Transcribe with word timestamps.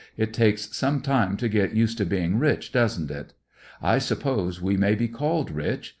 It 0.17 0.33
takes 0.33 0.75
some 0.75 1.01
time 1.01 1.37
to 1.37 1.47
get 1.47 1.75
used 1.75 1.99
to 1.99 2.07
being 2.07 2.39
rich, 2.39 2.71
doesn't 2.71 3.11
it? 3.11 3.33
I 3.83 3.99
suppose 3.99 4.59
we 4.59 4.75
may 4.75 4.95
be 4.95 5.07
called 5.07 5.51
rich. 5.51 5.89